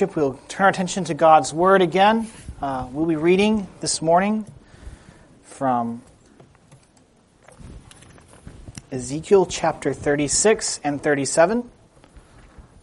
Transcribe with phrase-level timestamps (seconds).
[0.00, 2.26] We'll turn our attention to God's Word again.
[2.62, 4.46] Uh, we'll be reading this morning
[5.42, 6.00] from
[8.90, 11.70] Ezekiel chapter 36 and 37.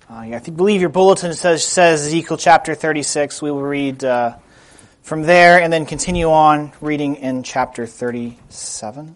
[0.08, 3.42] Uh, I think, believe your bulletin says, says Ezekiel chapter 36.
[3.42, 4.36] We will read uh,
[5.02, 9.16] from there and then continue on reading in chapter 37.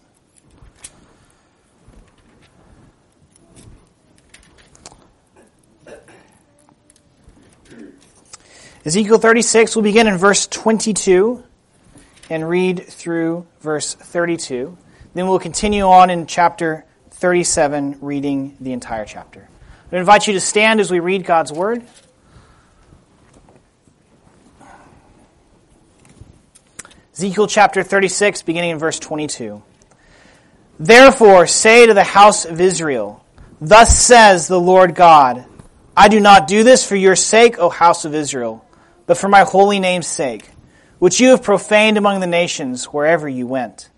[8.84, 11.44] Ezekiel 36 we'll begin in verse 22
[12.28, 14.76] and read through verse 32.
[15.14, 19.48] Then we'll continue on in chapter 37, reading the entire chapter.
[19.92, 21.84] I invite you to stand as we read God's word.
[27.14, 29.62] Ezekiel chapter 36, beginning in verse 22.
[30.80, 33.24] Therefore, say to the house of Israel,
[33.60, 35.44] Thus says the Lord God,
[35.96, 38.66] I do not do this for your sake, O house of Israel
[39.12, 40.48] but for my holy name's sake,
[40.98, 43.90] which you have profaned among the nations wherever you went.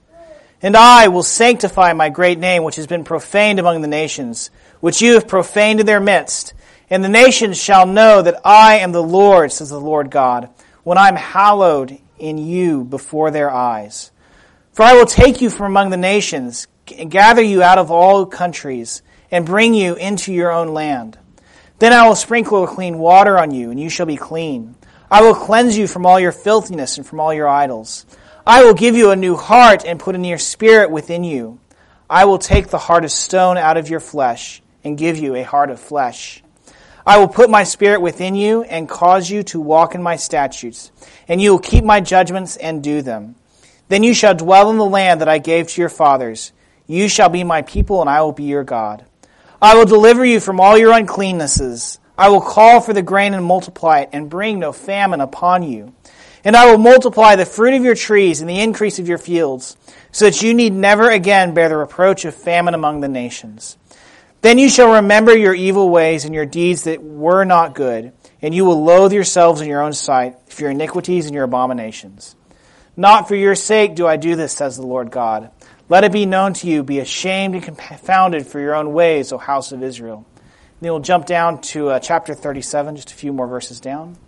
[0.60, 5.00] And I will sanctify my great name, which has been profaned among the nations, which
[5.00, 6.52] you have profaned in their midst.
[6.90, 10.48] And the nations shall know that I am the Lord, says the Lord God,
[10.82, 14.10] when I am hallowed in you before their eyes.
[14.72, 16.66] For I will take you from among the nations,
[16.98, 19.00] and gather you out of all countries,
[19.30, 21.18] and bring you into your own land.
[21.78, 24.74] Then I will sprinkle clean water on you, and you shall be clean.
[25.10, 28.06] I will cleanse you from all your filthiness and from all your idols.
[28.46, 31.60] I will give you a new heart and put a new spirit within you.
[32.08, 35.42] I will take the heart of stone out of your flesh and give you a
[35.42, 36.42] heart of flesh.
[37.06, 40.90] I will put my spirit within you and cause you to walk in my statutes,
[41.28, 43.34] and you will keep my judgments and do them.
[43.88, 46.52] Then you shall dwell in the land that I gave to your fathers.
[46.86, 49.04] You shall be my people, and I will be your God.
[49.60, 51.98] I will deliver you from all your uncleannesses.
[52.16, 55.94] I will call for the grain and multiply it, and bring no famine upon you.
[56.44, 59.76] And I will multiply the fruit of your trees and the increase of your fields,
[60.12, 63.76] so that you need never again bear the reproach of famine among the nations.
[64.42, 68.54] Then you shall remember your evil ways and your deeds that were not good, and
[68.54, 72.36] you will loathe yourselves in your own sight for your iniquities and your abominations.
[72.96, 75.50] Not for your sake do I do this, says the Lord God.
[75.88, 79.38] Let it be known to you, be ashamed and confounded for your own ways, O
[79.38, 80.26] house of Israel.
[80.84, 84.18] Then we'll jump down to uh, chapter 37, just a few more verses down.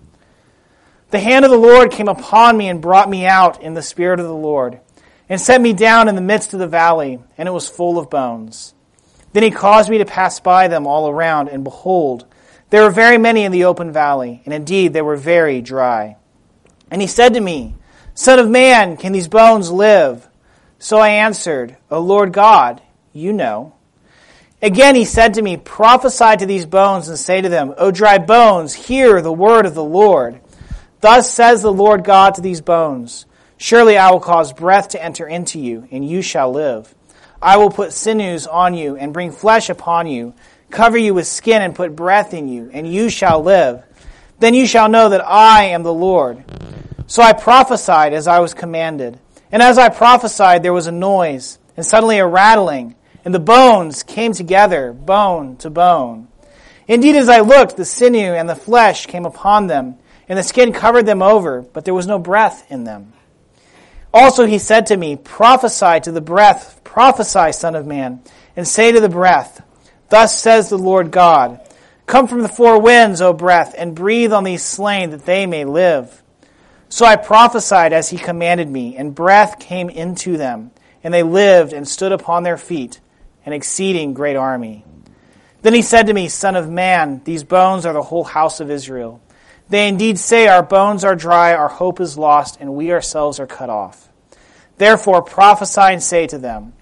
[1.10, 4.20] The hand of the Lord came upon me and brought me out in the spirit
[4.20, 4.80] of the Lord,
[5.28, 8.08] and set me down in the midst of the valley, and it was full of
[8.08, 8.72] bones.
[9.34, 12.24] Then he caused me to pass by them all around, and behold,
[12.70, 16.16] there were very many in the open valley, and indeed they were very dry.
[16.90, 17.74] And he said to me,
[18.14, 20.26] Son of man, can these bones live?
[20.78, 22.80] So I answered, O Lord God,
[23.12, 23.75] you know.
[24.62, 28.18] Again he said to me, Prophesy to these bones and say to them, O dry
[28.18, 30.40] bones, hear the word of the Lord.
[31.00, 33.26] Thus says the Lord God to these bones,
[33.58, 36.94] Surely I will cause breath to enter into you, and you shall live.
[37.40, 40.34] I will put sinews on you, and bring flesh upon you,
[40.70, 43.84] cover you with skin, and put breath in you, and you shall live.
[44.38, 46.44] Then you shall know that I am the Lord.
[47.06, 49.18] So I prophesied as I was commanded.
[49.52, 52.94] And as I prophesied, there was a noise, and suddenly a rattling
[53.26, 56.28] and the bones came together, bone to bone.
[56.86, 59.96] Indeed, as I looked, the sinew and the flesh came upon them,
[60.28, 63.14] and the skin covered them over, but there was no breath in them.
[64.14, 68.22] Also he said to me, Prophesy to the breath, prophesy, Son of Man,
[68.54, 69.60] and say to the breath,
[70.08, 71.60] Thus says the Lord God,
[72.06, 75.64] Come from the four winds, O breath, and breathe on these slain, that they may
[75.64, 76.22] live.
[76.88, 80.70] So I prophesied as he commanded me, and breath came into them,
[81.02, 83.00] and they lived and stood upon their feet
[83.46, 84.84] an exceeding great army.
[85.62, 88.70] Then he said to me, Son of man, these bones are the whole house of
[88.70, 89.20] Israel.
[89.68, 93.46] They indeed say, Our bones are dry, our hope is lost, and we ourselves are
[93.46, 94.08] cut off.
[94.78, 96.74] Therefore prophesy and say to them,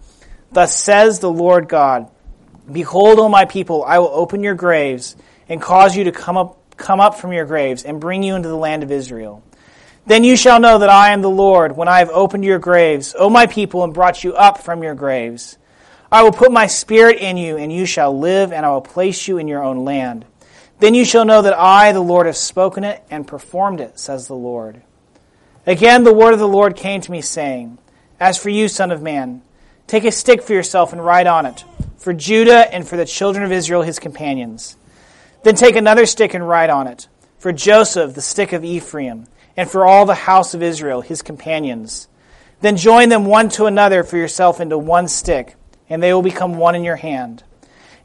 [0.52, 2.10] Thus says the Lord God,
[2.70, 5.16] Behold, O my people, I will open your graves
[5.48, 8.48] and cause you to come up, come up from your graves and bring you into
[8.48, 9.43] the land of Israel.
[10.06, 13.14] Then you shall know that I am the Lord when I have opened your graves,
[13.19, 15.56] O my people, and brought you up from your graves.
[16.14, 19.26] I will put my spirit in you, and you shall live, and I will place
[19.26, 20.25] you in your own land.
[20.78, 24.28] Then you shall know that I, the Lord, have spoken it and performed it, says
[24.28, 24.82] the Lord.
[25.66, 27.78] Again, the word of the Lord came to me, saying,
[28.20, 29.43] As for you, Son of Man,
[29.88, 31.64] take a stick for yourself and write on it,
[31.96, 34.76] for Judah and for the children of Israel, his companions.
[35.43, 37.08] Then take another stick and write on it,
[37.40, 39.26] for Joseph, the stick of Ephraim,
[39.56, 42.06] and for all the house of Israel, his companions.
[42.60, 45.56] Then join them one to another for yourself into one stick
[45.88, 47.42] and they will become one in your hand.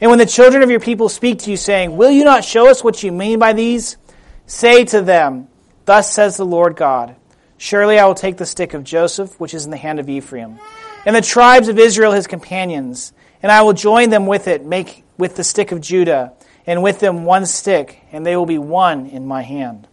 [0.01, 2.69] And when the children of your people speak to you, saying, Will you not show
[2.69, 3.97] us what you mean by these?
[4.45, 5.47] Say to them,
[5.85, 7.15] Thus says the Lord God
[7.57, 10.59] Surely I will take the stick of Joseph, which is in the hand of Ephraim,
[11.05, 13.11] and the tribes of Israel his companions,
[13.43, 16.31] and I will join them with it, make with the stick of Judah,
[16.65, 19.89] and with them one stick, and they will be one in my hand.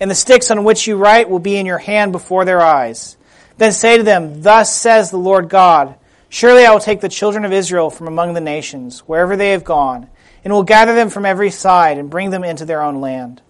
[0.00, 3.16] And the sticks on which you write will be in your hand before their eyes.
[3.58, 5.94] Then say to them, Thus says the Lord God
[6.30, 9.64] Surely I will take the children of Israel from among the nations, wherever they have
[9.64, 10.08] gone
[10.44, 13.42] and will gather them from every side and bring them into their own land.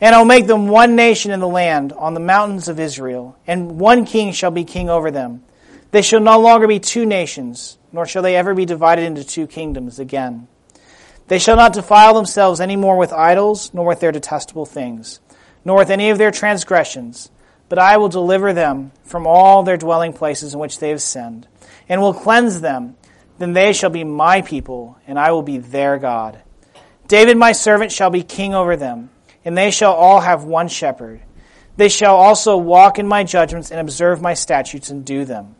[0.00, 3.36] And I will make them one nation in the land on the mountains of Israel,
[3.46, 5.42] and one king shall be king over them.
[5.90, 9.46] They shall no longer be two nations, nor shall they ever be divided into two
[9.46, 10.48] kingdoms again.
[11.28, 15.20] They shall not defile themselves any more with idols, nor with their detestable things,
[15.64, 17.30] nor with any of their transgressions,
[17.68, 21.48] but I will deliver them from all their dwelling places in which they have sinned,
[21.88, 22.96] and will cleanse them
[23.38, 26.40] then they shall be my people, and I will be their God.
[27.06, 29.10] David my servant shall be king over them,
[29.44, 31.20] and they shall all have one shepherd.
[31.76, 35.54] They shall also walk in my judgments and observe my statutes and do them.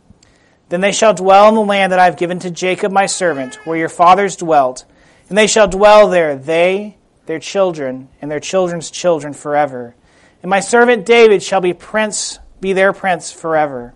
[0.70, 3.67] Then they shall dwell in the land that I have given to Jacob my servant,
[3.67, 4.84] where your fathers dwelt,
[5.28, 6.96] and they shall dwell there, they,
[7.26, 9.94] their children, and their children's children forever.
[10.43, 13.94] And my servant David shall be prince, be their prince forever.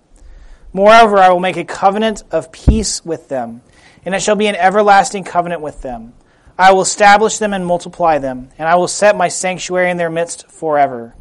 [0.73, 3.63] Moreover, I will make a covenant of peace with them
[4.05, 6.15] and it shall be an everlasting covenant with them.
[6.59, 10.11] I will establish them and multiply them, and I will set my sanctuary in their
[10.11, 11.15] midst forever.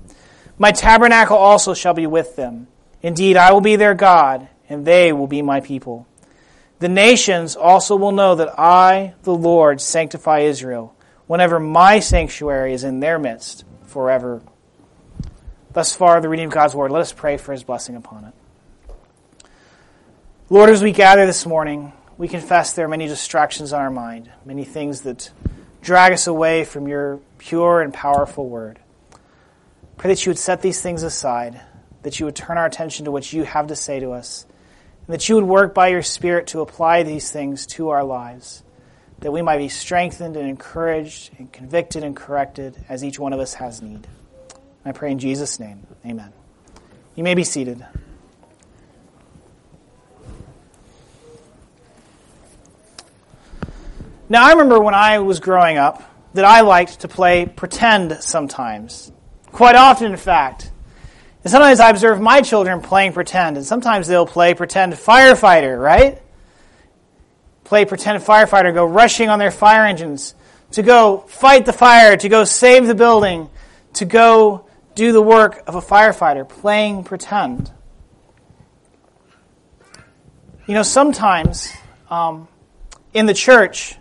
[0.57, 2.67] My tabernacle also shall be with them.
[3.01, 6.07] Indeed, I will be their God, and they will be my people.
[6.79, 10.93] The nations also will know that I, the Lord, sanctify Israel,
[11.27, 14.41] whenever my sanctuary is in their midst forever.
[15.71, 16.91] Thus far, the reading of God's word.
[16.91, 18.33] Let us pray for his blessing upon it.
[20.51, 24.31] Lord, as we gather this morning, we confess there are many distractions on our mind,
[24.45, 25.29] many things that
[25.83, 28.79] drag us away from your pure and powerful word.
[29.97, 31.61] Pray that you would set these things aside,
[32.01, 34.47] that you would turn our attention to what you have to say to us,
[35.05, 38.63] and that you would work by your Spirit to apply these things to our lives,
[39.19, 43.39] that we might be strengthened and encouraged and convicted and corrected as each one of
[43.39, 44.07] us has need.
[44.83, 45.85] I pray in Jesus' name.
[46.03, 46.33] Amen.
[47.13, 47.85] You may be seated.
[54.31, 56.03] Now, I remember when I was growing up
[56.35, 59.11] that I liked to play pretend sometimes.
[59.51, 60.71] Quite often, in fact.
[61.43, 66.21] And sometimes I observe my children playing pretend, and sometimes they'll play pretend firefighter, right?
[67.63, 70.35] Play pretend firefighter, go rushing on their fire engines
[70.71, 73.49] to go fight the fire, to go save the building,
[73.93, 77.71] to go do the work of a firefighter, playing pretend.
[80.67, 81.73] You know, sometimes
[82.11, 82.47] um,
[83.13, 83.95] in the church,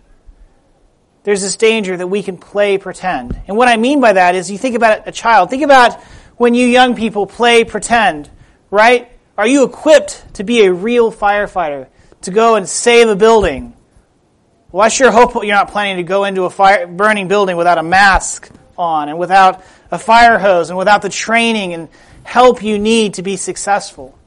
[1.28, 3.38] there's this danger that we can play pretend.
[3.46, 5.50] And what I mean by that is you think about a child.
[5.50, 6.02] Think about
[6.38, 8.30] when you young people play pretend,
[8.70, 9.12] right?
[9.36, 11.88] Are you equipped to be a real firefighter,
[12.22, 13.75] to go and save a building?
[14.72, 17.76] Well, I sure hope you're not planning to go into a fire, burning building without
[17.76, 21.90] a mask on and without a fire hose and without the training and
[22.24, 24.19] help you need to be successful.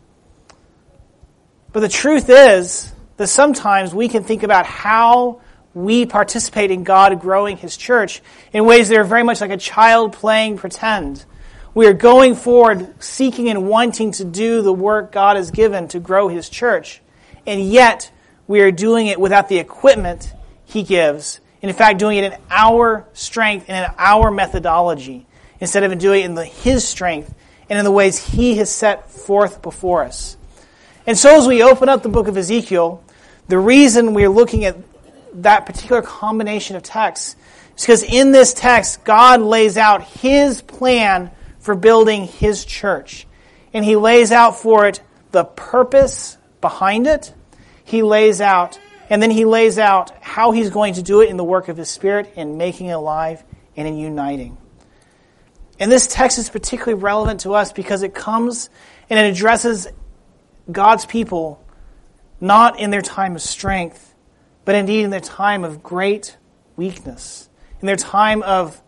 [1.74, 5.42] But the truth is that sometimes we can think about how
[5.73, 8.21] we participate in God growing His church
[8.51, 11.25] in ways that are very much like a child playing pretend.
[11.73, 15.99] We are going forward, seeking and wanting to do the work God has given to
[15.99, 17.01] grow His church.
[17.45, 18.11] And yet,
[18.47, 20.33] we are doing it without the equipment
[20.66, 21.40] He gives.
[21.61, 25.25] And in fact, doing it in our strength and in our methodology,
[25.61, 27.33] instead of doing it in the, His strength
[27.69, 30.35] and in the ways He has set forth before us.
[31.07, 33.01] And so, as we open up the book of Ezekiel,
[33.47, 34.75] the reason we're looking at
[35.33, 37.35] that particular combination of texts
[37.78, 43.28] is because in this text, God lays out His plan for building His church.
[43.73, 47.33] And He lays out for it the purpose behind it.
[47.83, 51.38] He lays out, and then He lays out how He's going to do it in
[51.38, 53.44] the work of His Spirit in making it alive
[53.76, 54.57] and in uniting.
[55.80, 58.69] And this text is particularly relevant to us because it comes
[59.09, 59.88] and it addresses
[60.71, 61.64] God's people
[62.40, 64.10] not in their time of strength,
[64.65, 66.37] but indeed in their time of great
[66.75, 67.49] weakness,
[67.81, 68.81] in their time of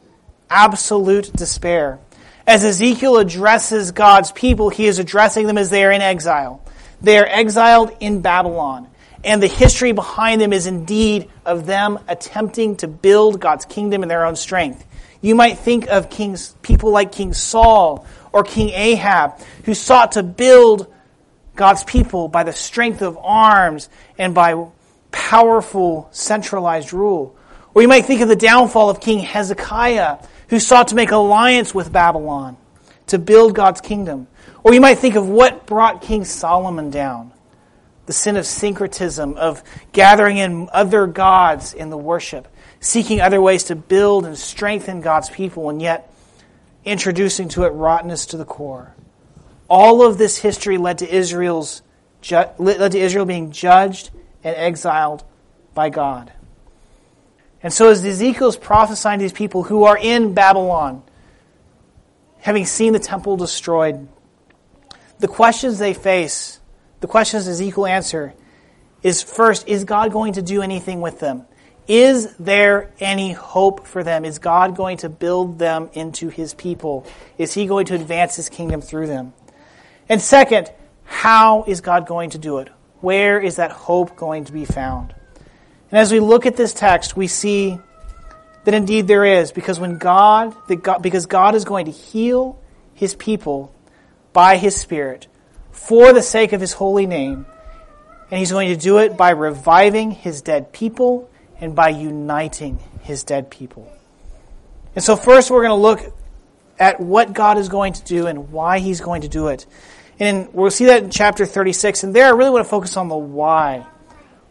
[0.49, 1.99] absolute despair.
[2.45, 6.61] As Ezekiel addresses God's people, he is addressing them as they are in exile.
[7.01, 8.89] They are exiled in Babylon.
[9.23, 14.09] And the history behind them is indeed of them attempting to build God's kingdom in
[14.09, 14.85] their own strength.
[15.21, 20.23] You might think of kings, people like King Saul or King Ahab, who sought to
[20.23, 20.93] build
[21.55, 23.87] God's people by the strength of arms
[24.17, 24.67] and by
[25.13, 27.37] powerful centralized rule.
[27.73, 30.17] Or you might think of the downfall of King Hezekiah,
[30.49, 32.57] who sought to make alliance with Babylon
[33.07, 34.27] to build God's kingdom.
[34.63, 37.31] Or you might think of what brought King Solomon down
[38.05, 42.49] the sin of syncretism, of gathering in other gods in the worship,
[42.81, 46.13] seeking other ways to build and strengthen God's people, and yet
[46.83, 48.93] introducing to it rottenness to the core.
[49.69, 51.81] All of this history led to Israel's
[52.57, 54.11] led to Israel being judged
[54.43, 55.23] and exiled
[55.73, 56.31] by God.
[57.61, 61.01] And so as Ezekiel is prophesying to these people who are in Babylon,
[62.39, 64.07] having seen the temple destroyed,
[65.19, 66.59] the questions they face,
[66.99, 68.33] the questions Ezekiel answer
[69.01, 71.45] is first, is God going to do anything with them?
[71.87, 74.23] Is there any hope for them?
[74.23, 77.05] Is God going to build them into his people?
[77.37, 79.33] Is he going to advance his kingdom through them?
[80.07, 80.71] And second,
[81.03, 82.69] how is God going to do it?
[83.03, 85.13] Where is that hope going to be found?
[85.91, 87.77] And as we look at this text, we see
[88.63, 92.57] that indeed there is, because when God, God because God is going to heal
[92.93, 93.75] his people
[94.31, 95.27] by his Spirit
[95.73, 97.45] for the sake of his holy name,
[98.31, 101.29] and he's going to do it by reviving his dead people
[101.59, 103.91] and by uniting his dead people.
[104.95, 105.99] And so first we're going to look
[106.79, 109.65] at what God is going to do and why he's going to do it.
[110.19, 112.03] And we'll see that in chapter 36.
[112.03, 113.85] And there I really want to focus on the why.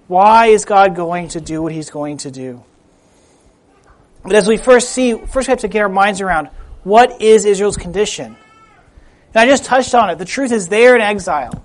[0.08, 2.62] Why is God going to do what he's going to do?
[4.22, 6.48] But as we first see, first we have to get our minds around
[6.84, 8.36] what is Israel's condition?
[9.34, 10.18] And I just touched on it.
[10.18, 11.62] The truth is they're in exile.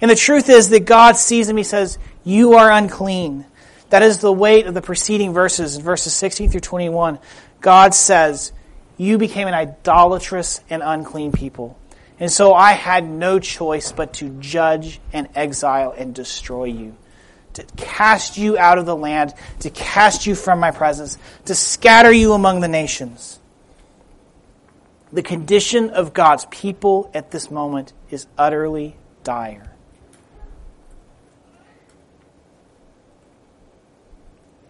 [0.00, 3.46] And the truth is that God sees them, he says, You are unclean.
[3.90, 7.18] That is the weight of the preceding verses, in verses 16 through 21.
[7.60, 8.52] God says,
[8.98, 11.78] You became an idolatrous and unclean people.
[12.18, 16.96] And so I had no choice but to judge and exile and destroy you,
[17.54, 22.12] to cast you out of the land, to cast you from my presence, to scatter
[22.12, 23.38] you among the nations.
[25.12, 29.72] The condition of God's people at this moment is utterly dire.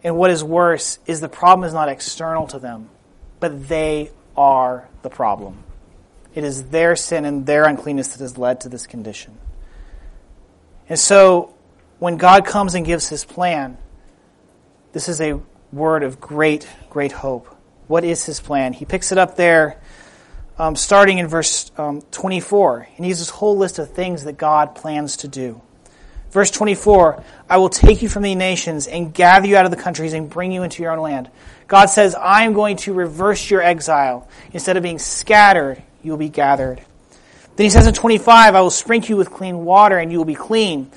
[0.03, 2.91] And what is worse is the problem is not external to them,
[3.41, 5.65] but they are the problem.
[6.37, 9.39] It is their sin and their uncleanness that has led to this condition.
[10.87, 11.55] And so,
[11.99, 13.79] when God comes and gives his plan,
[14.93, 15.41] this is a
[15.73, 17.49] word of great, great hope.
[17.87, 18.75] What is his plan?
[18.75, 19.81] He picks it up there,
[20.59, 24.37] um, starting in verse um, 24, and he uses this whole list of things that
[24.37, 25.63] God plans to do.
[26.33, 29.79] Verse 24, I will take you from the nations and gather you out of the
[29.79, 31.31] countries and bring you into your own land.
[31.67, 34.29] God says, I am going to reverse your exile.
[34.53, 36.81] Instead of being scattered, you will be gathered.
[37.57, 40.25] Then he says in 25, I will sprinkle you with clean water and you will
[40.25, 40.91] be clean.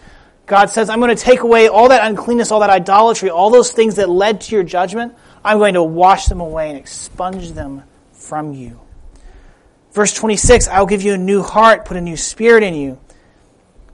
[0.45, 3.71] God says, I'm going to take away all that uncleanness, all that idolatry, all those
[3.71, 5.15] things that led to your judgment.
[5.43, 8.79] I'm going to wash them away and expunge them from you.
[9.93, 12.99] Verse 26, I will give you a new heart, put a new spirit in you.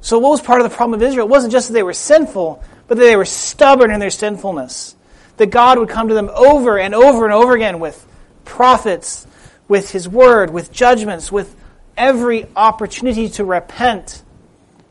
[0.01, 1.27] So what was part of the problem of Israel?
[1.27, 4.95] It wasn't just that they were sinful, but that they were stubborn in their sinfulness.
[5.37, 8.05] That God would come to them over and over and over again with
[8.43, 9.27] prophets
[9.67, 11.55] with His Word, with judgments, with
[11.97, 14.23] every opportunity to repent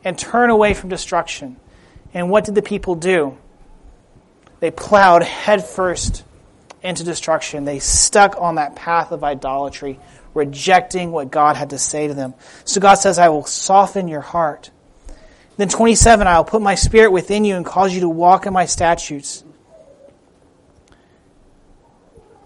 [0.05, 1.57] and turn away from destruction.
[2.13, 3.37] And what did the people do?
[4.61, 6.25] They plowed headfirst
[6.83, 7.65] into destruction.
[7.65, 9.99] They stuck on that path of idolatry,
[10.35, 12.35] rejecting what God had to say to them.
[12.65, 14.71] So God says, I will soften your heart.
[15.57, 18.53] Then 27, I will put my spirit within you and cause you to walk in
[18.53, 19.45] my statutes.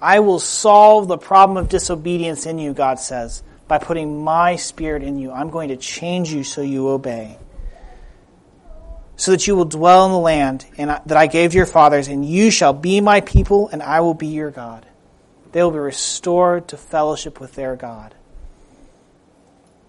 [0.00, 5.02] I will solve the problem of disobedience in you, God says, by putting my spirit
[5.02, 5.32] in you.
[5.32, 7.38] I'm going to change you so you obey.
[9.16, 12.06] So that you will dwell in the land and that I gave to your fathers,
[12.06, 14.86] and you shall be my people, and I will be your God.
[15.50, 18.14] They will be restored to fellowship with their God.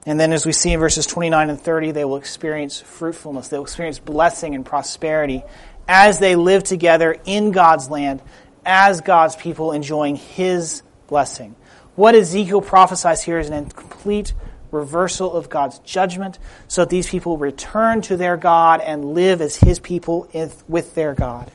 [0.05, 3.49] And then, as we see in verses 29 and 30, they will experience fruitfulness.
[3.49, 5.43] They will experience blessing and prosperity
[5.87, 8.21] as they live together in God's land
[8.65, 11.55] as God's people enjoying His blessing.
[11.95, 14.33] What Ezekiel prophesies here is an complete
[14.71, 19.55] reversal of God's judgment so that these people return to their God and live as
[19.55, 20.29] His people
[20.67, 21.51] with their God.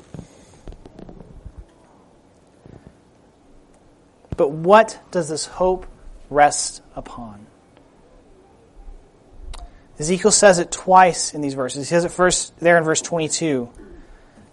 [4.37, 5.87] But what does this hope
[6.29, 7.47] rest upon?
[9.99, 11.89] Ezekiel says it twice in these verses.
[11.89, 13.71] He says it first there in verse 22.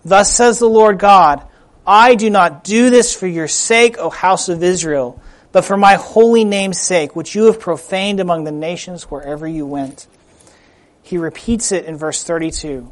[0.05, 1.48] Thus says the Lord God,
[1.91, 5.21] I do not do this for your sake, O house of Israel,
[5.51, 9.65] but for my holy name's sake, which you have profaned among the nations wherever you
[9.65, 10.07] went.
[11.03, 12.89] He repeats it in verse 32.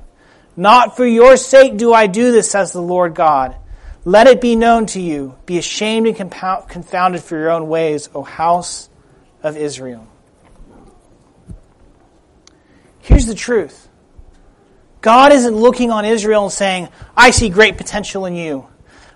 [0.57, 3.55] Not for your sake do I do this, says the Lord God,
[4.03, 5.33] Let it be known to you.
[5.45, 6.17] Be ashamed and
[6.67, 8.89] confounded for your own ways, O house
[9.41, 10.05] of Israel.
[12.99, 13.87] Here's the truth
[14.99, 18.68] God isn't looking on Israel and saying, I see great potential in you.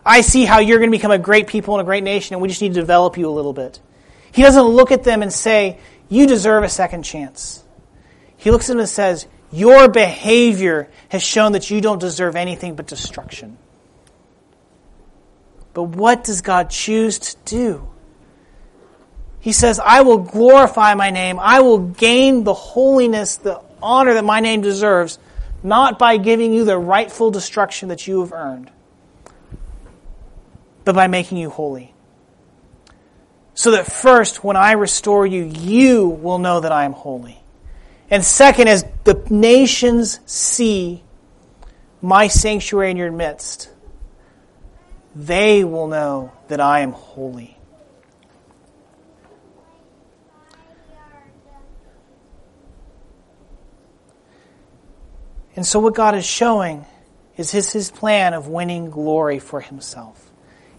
[0.06, 2.42] I see how you're going to become a great people and a great nation, and
[2.42, 3.80] we just need to develop you a little bit.
[4.32, 5.80] He doesn't look at them and say,
[6.10, 7.64] You deserve a second chance.
[8.38, 12.76] He looks at them and says, Your behavior has shown that you don't deserve anything
[12.76, 13.58] but destruction.
[15.74, 17.90] But what does God choose to do?
[19.40, 21.38] He says, I will glorify my name.
[21.40, 25.20] I will gain the holiness, the honor that my name deserves,
[25.64, 28.72] not by giving you the rightful destruction that you have earned,
[30.86, 31.94] but by making you holy.
[33.54, 37.40] So that first, when I restore you, you will know that I am holy.
[38.10, 41.04] And second, as the nations see
[42.02, 43.70] my sanctuary in your midst,
[45.16, 47.58] they will know that I am holy.
[55.56, 56.86] And so, what God is showing
[57.38, 60.23] is his, his plan of winning glory for himself.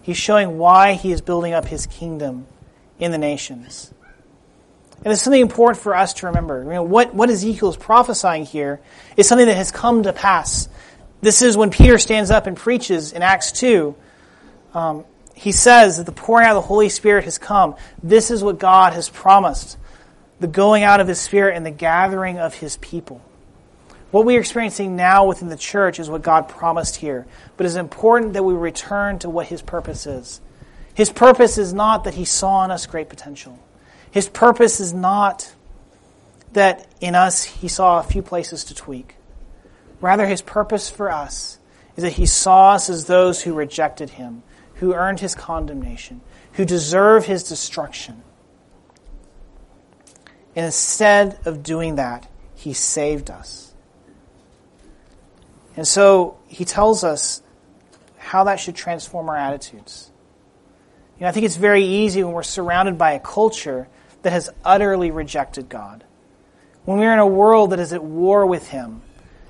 [0.05, 2.45] He's showing why he is building up his kingdom
[2.99, 3.91] in the nations.
[5.03, 6.63] And it's something important for us to remember.
[6.63, 8.79] You know, what, what Ezekiel is prophesying here
[9.17, 10.69] is something that has come to pass.
[11.21, 13.95] This is when Peter stands up and preaches in Acts 2.
[14.75, 17.75] Um, he says that the pouring out of the Holy Spirit has come.
[18.03, 19.75] This is what God has promised
[20.39, 23.23] the going out of his Spirit and the gathering of his people.
[24.15, 27.27] What we are experiencing now within the church is what God promised here.
[27.57, 30.39] But it's important that we return to what his purpose is.
[30.93, 33.59] His purpose is not that he saw in us great potential.
[34.11, 35.53] His purpose is not
[36.53, 39.17] that in us he saw a few places to tweak.
[39.99, 41.59] Rather, his purpose for us
[41.97, 44.43] is that he saw us as those who rejected him,
[44.75, 46.21] who earned his condemnation,
[46.53, 48.23] who deserve his destruction.
[50.55, 53.64] And instead of doing that, he saved us.
[55.75, 57.41] And so he tells us
[58.17, 60.11] how that should transform our attitudes.
[61.17, 63.87] You know, I think it's very easy when we're surrounded by a culture
[64.23, 66.03] that has utterly rejected God.
[66.85, 69.01] When we're in a world that is at war with Him,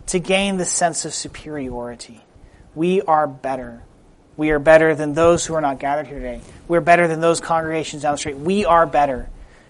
[0.07, 2.21] to gain the sense of superiority.
[2.75, 3.81] We are better.
[4.37, 6.41] We are better than those who are not gathered here today.
[6.67, 8.37] We're better than those congregations down the street.
[8.37, 9.29] We are better.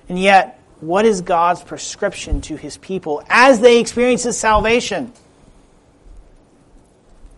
[0.09, 5.13] And yet, what is God's prescription to His people as they experience His salvation?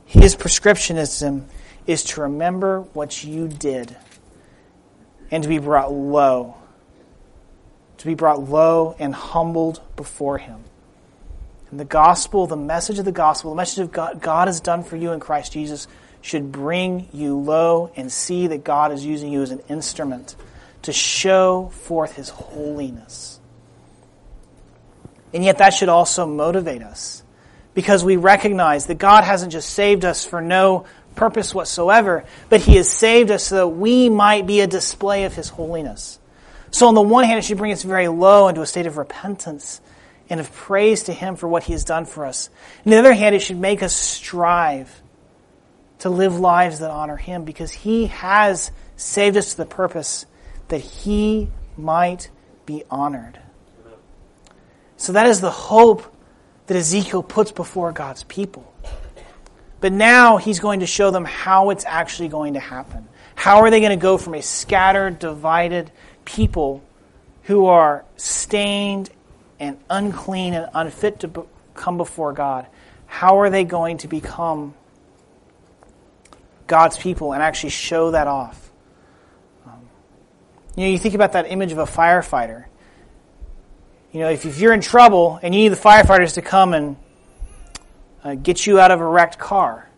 [0.07, 1.45] His prescriptionism
[1.85, 3.95] is to remember what you did
[5.29, 6.57] and to be brought low
[7.97, 10.63] to be brought low and humbled before Him.
[11.69, 14.83] And the gospel, the message of the gospel, the message of God, God has done
[14.83, 15.87] for you in Christ Jesus
[16.21, 20.35] should bring you low and see that God is using you as an instrument
[20.83, 23.39] to show forth His holiness.
[25.33, 27.23] And yet that should also motivate us
[27.77, 32.75] because we recognize that God hasn't just saved us for no purpose whatsoever, but He
[32.77, 36.17] has saved us so that we might be a display of His holiness.
[36.71, 38.97] So, on the one hand, it should bring us very low into a state of
[38.97, 39.79] repentance
[40.27, 42.49] and of praise to Him for what He has done for us.
[42.83, 45.03] On the other hand, it should make us strive
[45.99, 50.25] to live lives that honor Him because He has saved us to the purpose
[50.69, 52.31] that He might
[52.65, 53.39] be honored.
[54.97, 56.11] So, that is the hope
[56.67, 58.73] that Ezekiel puts before God's people.
[59.79, 63.07] But now he's going to show them how it's actually going to happen.
[63.35, 65.91] How are they going to go from a scattered, divided,
[66.25, 66.83] people
[67.43, 69.09] who are stained
[69.59, 72.67] and unclean and unfit to come before God,
[73.05, 74.73] how are they going to become
[76.67, 78.71] God's people and actually show that off?
[79.65, 79.79] Um,
[80.75, 82.65] you know, you think about that image of a firefighter.
[84.11, 86.95] You know, if, if you're in trouble and you need the firefighters to come and
[88.23, 89.89] uh, get you out of a wrecked car,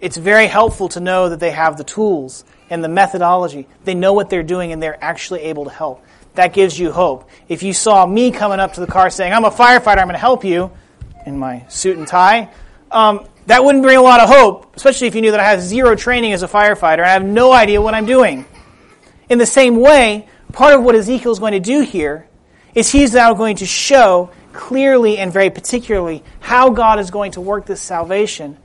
[0.00, 3.66] it's very helpful to know that they have the tools and the methodology.
[3.84, 6.04] They know what they're doing and they're actually able to help.
[6.34, 7.28] That gives you hope.
[7.48, 10.12] If you saw me coming up to the car saying, I'm a firefighter, I'm going
[10.12, 10.70] to help you,
[11.26, 12.50] in my suit and tie,
[12.90, 15.62] um, that wouldn't bring a lot of hope, especially if you knew that I have
[15.62, 18.44] zero training as a firefighter I have no idea what I'm doing.
[19.28, 22.27] In the same way, part of what Ezekiel is going to do here
[22.74, 27.40] is he's now going to show clearly and very particularly how God is going to
[27.40, 28.56] work this salvation.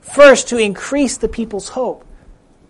[0.00, 2.04] First, to increase the people's hope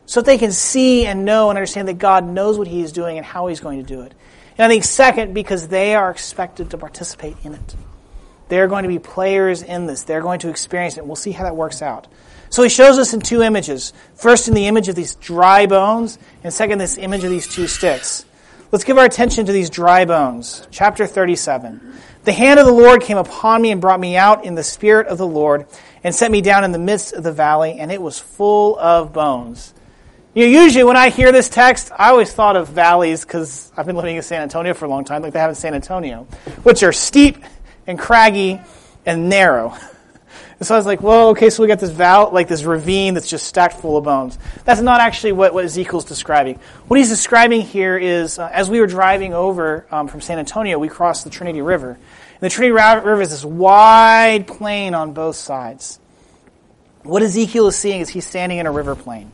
[0.06, 2.92] so that they can see and know and understand that God knows what He is
[2.92, 4.14] doing and how He's going to do it.
[4.58, 7.76] And I think, second, because they are expected to participate in it.
[8.48, 10.02] They're going to be players in this.
[10.02, 11.06] They're going to experience it.
[11.06, 12.06] We'll see how that works out.
[12.50, 13.94] So he shows us in two images.
[14.14, 17.66] First, in the image of these dry bones, and second, this image of these two
[17.66, 18.26] sticks.
[18.72, 20.66] Let's give our attention to these dry bones.
[20.70, 21.92] Chapter 37.
[22.24, 25.08] The hand of the Lord came upon me and brought me out in the spirit
[25.08, 25.66] of the Lord
[26.02, 29.12] and set me down in the midst of the valley, and it was full of
[29.12, 29.74] bones.
[30.32, 33.84] You know, usually when I hear this text, I always thought of valleys because I've
[33.84, 36.26] been living in San Antonio for a long time, like they have in San Antonio,
[36.62, 37.44] which are steep
[37.86, 38.58] and craggy
[39.04, 39.76] and narrow.
[40.62, 43.14] And so I was like, well, okay, so we got this val, like this ravine
[43.14, 44.38] that's just stacked full of bones.
[44.64, 46.60] That's not actually what, what Ezekiel's describing.
[46.86, 50.78] What he's describing here is, uh, as we were driving over um, from San Antonio,
[50.78, 51.90] we crossed the Trinity River.
[51.90, 55.98] And the Trinity River is this wide plain on both sides.
[57.02, 59.32] What Ezekiel is seeing is he's standing in a river plain.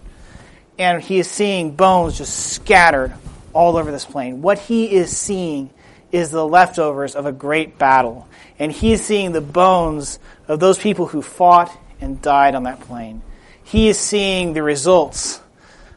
[0.78, 3.12] And he is seeing bones just scattered
[3.52, 4.40] all over this plain.
[4.40, 5.68] What he is seeing
[6.10, 8.26] is the leftovers of a great battle.
[8.58, 12.80] And he is seeing the bones of those people who fought and died on that
[12.80, 13.22] plain.
[13.62, 15.40] He is seeing the results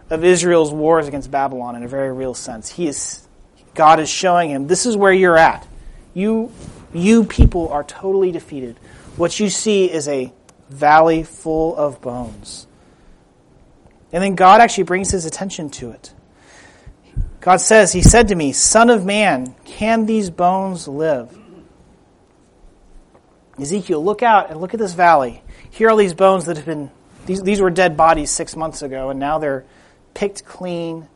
[0.09, 2.69] of Israel's wars against Babylon in a very real sense.
[2.69, 3.25] He is,
[3.73, 5.65] God is showing him, this is where you're at.
[6.13, 6.51] You,
[6.93, 8.77] you people are totally defeated.
[9.15, 10.33] What you see is a
[10.69, 12.67] valley full of bones.
[14.11, 16.13] And then God actually brings his attention to it.
[17.39, 21.37] God says, He said to me, Son of man, can these bones live?
[23.59, 25.43] Ezekiel, look out and look at this valley.
[25.69, 26.89] Here are these bones that have been,
[27.25, 29.65] these, these were dead bodies six months ago, and now they're
[30.13, 31.07] picked clean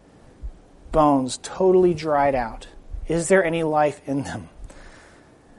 [0.91, 2.67] bones, totally dried out.
[3.07, 4.49] Is there any life in them?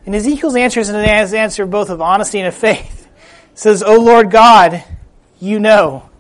[0.05, 3.09] And Ezekiel's answer is an answer both of honesty and of faith.
[3.51, 4.85] He says, O Lord God,
[5.41, 6.11] you know.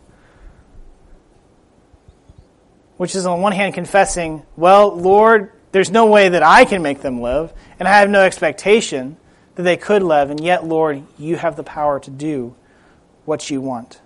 [2.96, 7.02] Which is on one hand confessing, well, Lord, there's no way that I can make
[7.02, 9.18] them live, and I have no expectation
[9.56, 12.54] that they could live, and yet, Lord, you have the power to do
[13.24, 14.00] what you want.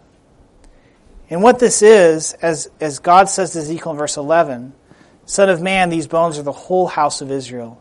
[1.28, 4.72] And what this is, as, as God says to Ezekiel in verse 11,
[5.26, 7.80] Son of man, these bones are the whole house of Israel.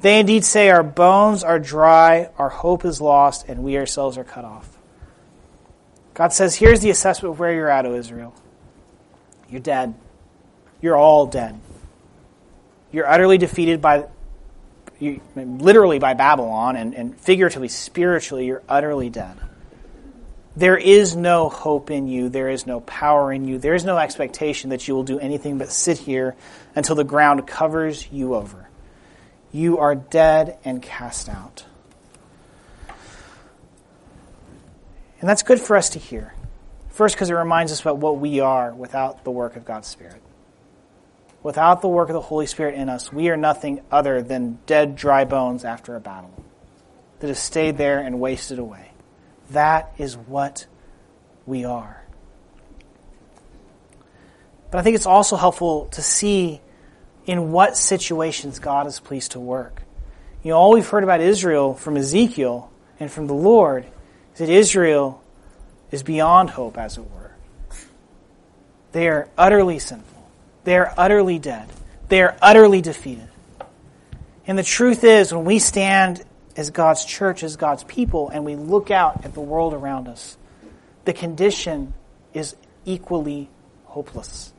[0.00, 4.24] They indeed say, Our bones are dry, our hope is lost, and we ourselves are
[4.24, 4.68] cut off.
[6.12, 8.34] God says, Here's the assessment of where you're at, O Israel.
[9.48, 9.94] You're dead.
[10.80, 11.58] You're all dead.
[12.90, 14.06] You're utterly defeated by
[15.02, 19.36] you, literally by Babylon and, and figuratively, spiritually, you're utterly dead.
[20.54, 22.28] There is no hope in you.
[22.28, 23.58] There is no power in you.
[23.58, 26.36] There is no expectation that you will do anything but sit here
[26.74, 28.68] until the ground covers you over.
[29.50, 31.64] You are dead and cast out.
[35.20, 36.34] And that's good for us to hear.
[36.90, 40.20] First, because it reminds us about what we are without the work of God's Spirit.
[41.42, 44.94] Without the work of the Holy Spirit in us, we are nothing other than dead,
[44.94, 46.32] dry bones after a battle
[47.18, 48.92] that have stayed there and wasted away.
[49.50, 50.66] That is what
[51.46, 52.02] we are.
[54.70, 56.60] But I think it's also helpful to see
[57.26, 59.82] in what situations God is pleased to work.
[60.42, 63.84] You know, all we've heard about Israel from Ezekiel and from the Lord
[64.32, 65.22] is that Israel
[65.90, 67.32] is beyond hope, as it were.
[68.92, 70.11] They are utterly sinful.
[70.64, 71.68] They are utterly dead.
[72.08, 73.28] They are utterly defeated.
[74.46, 76.24] And the truth is, when we stand
[76.56, 80.36] as God's church, as God's people, and we look out at the world around us,
[81.04, 81.94] the condition
[82.34, 83.48] is equally
[83.84, 84.52] hopeless.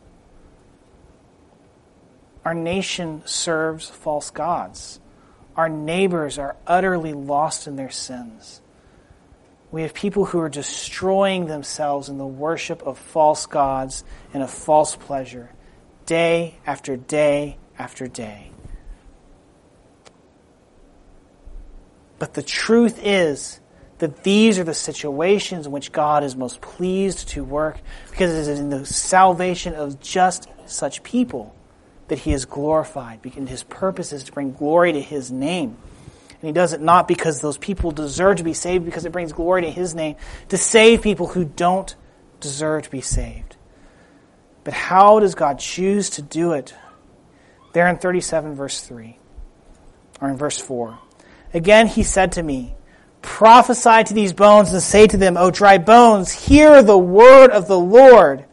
[2.45, 4.99] Our nation serves false gods.
[5.55, 8.61] Our neighbors are utterly lost in their sins.
[9.71, 14.51] We have people who are destroying themselves in the worship of false gods and of
[14.51, 15.49] false pleasure
[16.05, 18.51] day after day after day.
[22.19, 23.59] But the truth is
[23.99, 27.77] that these are the situations in which God is most pleased to work
[28.11, 31.55] because it is in the salvation of just such people
[32.07, 33.19] that he is glorified.
[33.35, 35.77] And his purpose is to bring glory to his name.
[36.43, 39.31] And he does it not because those people deserve to be saved, because it brings
[39.31, 40.17] glory to his name,
[40.49, 41.95] to save people who don't
[42.41, 43.52] deserve to be saved.
[44.63, 46.73] But how does God choose to do it?
[47.73, 49.17] There in 37, verse 3,
[50.21, 50.99] or in verse 4.
[51.53, 52.75] Again, he said to me,
[53.21, 57.67] Prophesy to these bones and say to them, O dry bones, hear the word of
[57.67, 58.45] the Lord.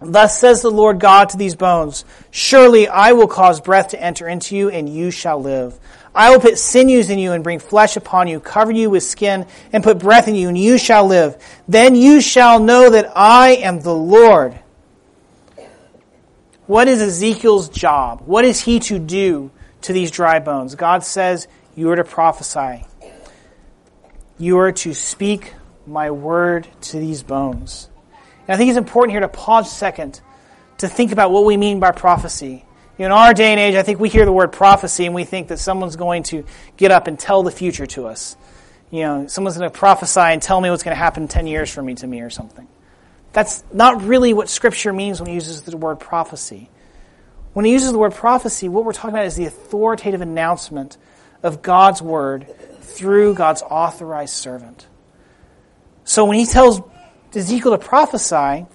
[0.00, 4.26] Thus says the Lord God to these bones, Surely I will cause breath to enter
[4.26, 5.78] into you, and you shall live.
[6.14, 9.46] I will put sinews in you and bring flesh upon you, cover you with skin,
[9.72, 11.36] and put breath in you, and you shall live.
[11.66, 14.58] Then you shall know that I am the Lord.
[16.66, 18.22] What is Ezekiel's job?
[18.24, 19.50] What is he to do
[19.82, 20.76] to these dry bones?
[20.76, 22.86] God says, You are to prophesy.
[24.38, 25.52] You are to speak
[25.86, 27.90] my word to these bones.
[28.46, 30.20] And I think it's important here to pause a second
[30.78, 32.64] to think about what we mean by prophecy.
[32.96, 35.14] You know, in our day and age, I think we hear the word prophecy and
[35.14, 36.44] we think that someone's going to
[36.76, 38.36] get up and tell the future to us.
[38.92, 41.72] You know, someone's going to prophesy and tell me what's going to happen 10 years
[41.72, 42.68] from me to me or something.
[43.32, 46.70] That's not really what Scripture means when it uses the word prophecy.
[47.52, 50.96] When it uses the word prophecy, what we're talking about is the authoritative announcement
[51.42, 52.46] of God's word
[52.80, 54.86] through God's authorized servant.
[56.04, 56.80] So when he tells
[57.34, 58.66] Ezekiel to prophesy,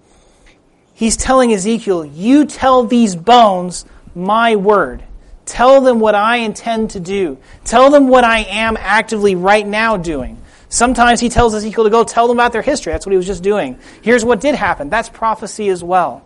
[0.94, 3.86] he's telling Ezekiel, You tell these bones
[4.20, 5.04] my word.
[5.46, 7.40] Tell them what I intend to do.
[7.66, 10.40] Tell them what I am actively right now doing.
[10.70, 12.94] Sometimes he tells Ezekiel to go tell them about their history.
[12.94, 13.80] That's what he was just doing.
[14.04, 14.90] Here's what did happen.
[14.90, 16.24] That's prophecy as well.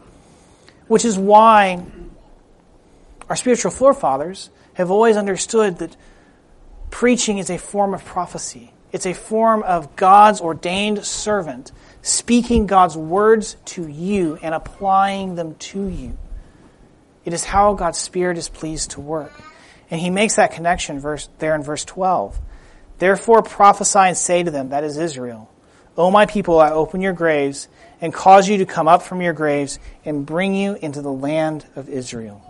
[0.87, 1.85] Which is why
[3.29, 5.95] our spiritual forefathers have always understood that
[6.89, 8.73] preaching is a form of prophecy.
[8.91, 15.55] It's a form of God's ordained servant speaking God's words to you and applying them
[15.55, 16.17] to you.
[17.25, 19.33] It is how God's Spirit is pleased to work.
[19.89, 22.39] And he makes that connection verse, there in verse 12.
[22.99, 25.49] Therefore prophesy and say to them, that is Israel,
[25.97, 27.67] O my people, I open your graves
[28.01, 31.65] and cause you to come up from your graves and bring you into the land
[31.75, 32.41] of Israel.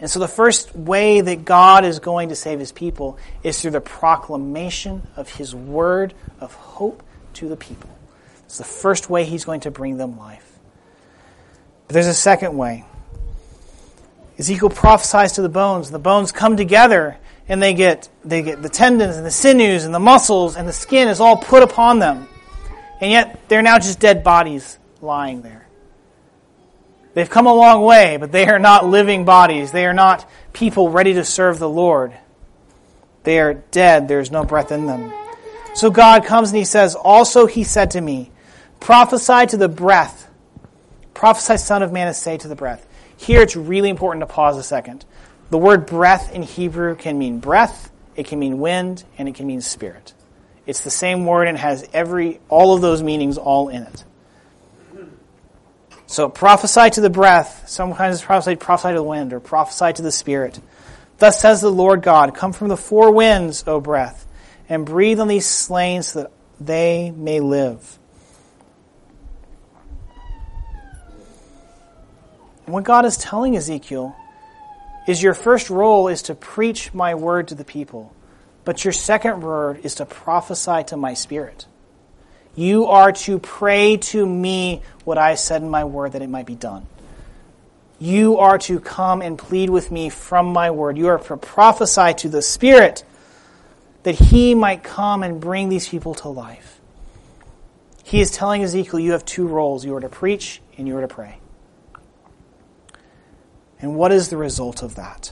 [0.00, 3.72] And so the first way that God is going to save his people is through
[3.72, 7.02] the proclamation of his word of hope
[7.34, 7.90] to the people.
[8.46, 10.53] It's the first way he's going to bring them life.
[11.86, 12.84] But there's a second way.
[14.38, 15.90] Ezekiel prophesies to the bones.
[15.90, 17.16] The bones come together
[17.48, 20.72] and they get, they get the tendons and the sinews and the muscles and the
[20.72, 22.26] skin is all put upon them.
[23.00, 25.66] And yet they're now just dead bodies lying there.
[27.12, 29.70] They've come a long way, but they are not living bodies.
[29.70, 32.12] They are not people ready to serve the Lord.
[33.22, 34.08] They are dead.
[34.08, 35.12] There's no breath in them.
[35.74, 38.30] So God comes and he says, Also he said to me,
[38.80, 40.23] Prophesy to the breath.
[41.14, 42.86] Prophesy, Son of Man, and say to the breath.
[43.16, 45.04] Here it's really important to pause a second.
[45.50, 49.46] The word breath in Hebrew can mean breath, it can mean wind, and it can
[49.46, 50.14] mean spirit.
[50.66, 54.04] It's the same word and has every all of those meanings all in it.
[56.06, 60.12] So prophesy to the breath, sometimes prophesy, prophesy to the wind, or prophesy to the
[60.12, 60.60] spirit.
[61.18, 64.26] Thus says the Lord God, Come from the four winds, O breath,
[64.68, 67.98] and breathe on these slain so that they may live.
[72.66, 74.16] What God is telling Ezekiel
[75.06, 78.14] is your first role is to preach my word to the people,
[78.64, 81.66] but your second word is to prophesy to my spirit.
[82.56, 86.46] You are to pray to me what I said in my word that it might
[86.46, 86.86] be done.
[87.98, 90.96] You are to come and plead with me from my word.
[90.96, 93.04] You are to prophesy to the Spirit
[94.04, 96.80] that he might come and bring these people to life.
[98.04, 99.84] He is telling Ezekiel, you have two roles.
[99.84, 101.38] You are to preach and you are to pray.
[103.84, 105.30] And what is the result of that?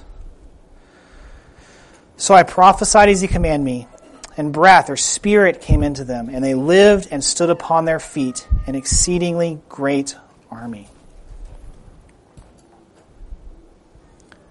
[2.18, 3.88] So I prophesied as he commanded me,
[4.36, 8.46] and breath or spirit came into them, and they lived and stood upon their feet,
[8.66, 10.16] an exceedingly great
[10.50, 10.90] army.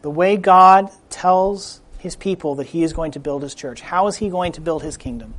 [0.02, 3.82] The way God tells his people that he is going to build his church.
[3.82, 5.36] How is he going to build his kingdom?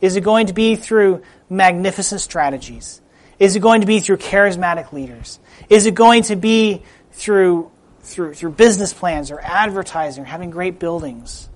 [0.00, 3.02] Is it going to be through magnificent strategies?
[3.38, 5.38] Is it going to be through charismatic leaders?
[5.68, 7.70] Is it going to be through,
[8.02, 11.48] through, through business plans or advertising or having great buildings?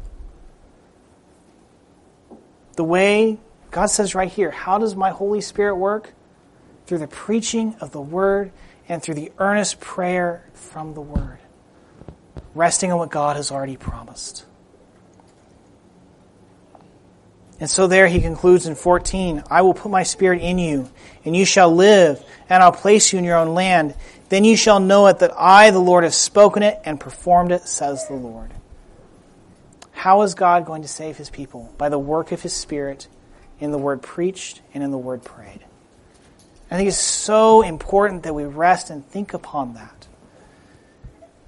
[2.77, 3.39] The way
[3.71, 6.13] God says right here, how does my Holy Spirit work?
[6.87, 8.53] Through the preaching of the Word
[8.89, 11.39] and through the earnest prayer from the Word
[12.57, 14.45] resting on what God has already promised.
[17.61, 20.91] And so there he concludes in 14, I will put my spirit in you,
[21.25, 23.95] and you shall live, and I'll place you in your own land.
[24.29, 27.69] Then you shall know it that I, the Lord, have spoken it and performed it,
[27.69, 28.51] says the Lord.
[29.93, 31.73] How is God going to save his people?
[31.79, 33.09] By the work of his spirit
[33.61, 35.65] in the word preached and in the word prayed.
[36.71, 40.07] I think it's so important that we rest and think upon that.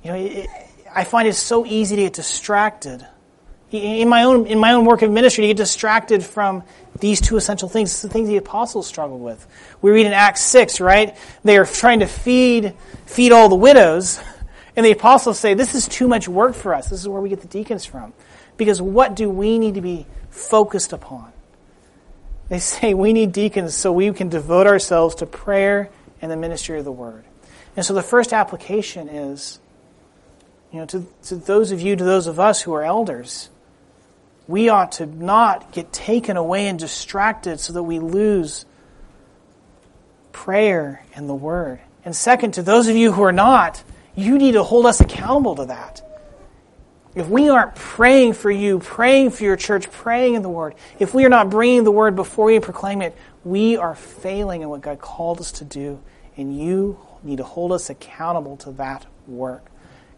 [0.03, 0.47] You know, it,
[0.95, 3.07] I find it so easy to get distracted.
[3.71, 6.63] In my own, in my own work of ministry, to get distracted from
[7.01, 7.91] these two essential things.
[7.91, 9.47] It's the things the apostles struggled with.
[9.83, 11.17] We read in Acts 6, right?
[11.45, 12.75] They are trying to feed,
[13.07, 14.21] feed all the widows.
[14.75, 16.89] And the apostles say, this is too much work for us.
[16.89, 18.13] This is where we get the deacons from.
[18.57, 21.33] Because what do we need to be focused upon?
[22.49, 25.91] They say we need deacons so we can devote ourselves to prayer
[26.23, 27.25] and the ministry of the word.
[27.77, 29.61] And so the first application is
[30.73, 33.51] you know, to, to those of you, to those of us who are elders,
[34.49, 38.65] we ought to not get taken away and distracted so that we lose
[40.33, 41.81] prayer and the Word.
[42.05, 43.83] And second, to those of you who are not,
[44.17, 46.03] you need to hold us accountable to that.
[47.15, 51.13] If we aren't praying for you, praying for your church, praying in the Word, if
[51.13, 54.81] we are not bringing the Word before we proclaim it, we are failing in what
[54.81, 56.01] God called us to do,
[56.37, 59.67] and you need to hold us accountable to that work.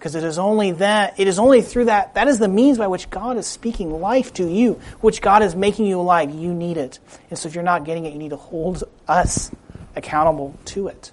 [0.01, 2.87] Because it is only that, it is only through that, that is the means by
[2.87, 6.31] which God is speaking life to you, which God is making you alive.
[6.31, 6.99] You need it.
[7.29, 9.51] And so if you're not getting it, you need to hold us
[9.95, 11.13] accountable to it.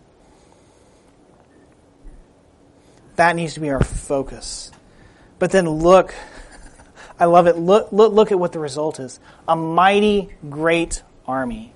[3.18, 4.72] That needs to be our focus.
[5.38, 6.16] But then look,
[7.20, 7.58] I love it.
[7.58, 9.20] Look, look, look at what the result is.
[9.50, 11.74] A mighty great army.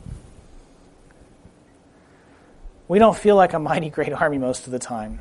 [2.88, 5.20] We don't feel like a mighty great army most of the time.